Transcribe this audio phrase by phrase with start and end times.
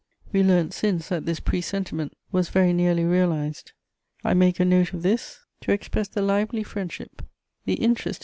[0.33, 3.73] "We learnt since that this presentiment was very nearly realized.
[4.23, 7.21] I make a note of this to express the lively friendship;
[7.65, 8.19] the interest in M.